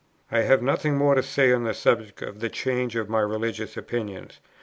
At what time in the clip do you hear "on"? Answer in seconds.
1.53-1.63